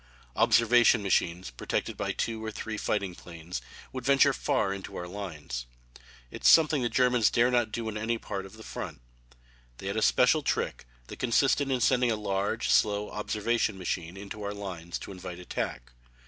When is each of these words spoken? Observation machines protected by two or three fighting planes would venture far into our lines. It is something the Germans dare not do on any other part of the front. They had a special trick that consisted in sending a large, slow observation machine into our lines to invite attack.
Observation 0.35 1.03
machines 1.03 1.51
protected 1.51 1.95
by 1.95 2.11
two 2.11 2.43
or 2.43 2.49
three 2.49 2.75
fighting 2.75 3.13
planes 3.13 3.61
would 3.93 4.03
venture 4.03 4.33
far 4.33 4.73
into 4.73 4.95
our 4.95 5.07
lines. 5.07 5.67
It 6.31 6.41
is 6.41 6.47
something 6.47 6.81
the 6.81 6.89
Germans 6.89 7.29
dare 7.29 7.51
not 7.51 7.71
do 7.71 7.87
on 7.87 7.97
any 7.99 8.15
other 8.15 8.19
part 8.25 8.47
of 8.47 8.53
the 8.57 8.63
front. 8.63 8.99
They 9.77 9.85
had 9.85 9.97
a 9.97 10.01
special 10.01 10.41
trick 10.41 10.87
that 11.05 11.19
consisted 11.19 11.69
in 11.69 11.81
sending 11.81 12.09
a 12.09 12.15
large, 12.15 12.67
slow 12.69 13.11
observation 13.11 13.77
machine 13.77 14.17
into 14.17 14.41
our 14.41 14.55
lines 14.55 14.97
to 14.97 15.11
invite 15.11 15.37
attack. 15.37 15.91